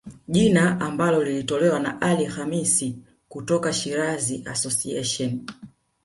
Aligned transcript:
Jina 0.27 0.79
ambalo 0.81 1.23
lilitolewa 1.23 1.79
na 1.79 2.01
Ali 2.01 2.25
Khamis 2.25 2.85
kutoka 3.29 3.73
Shirazi 3.73 4.43
Association 4.45 5.45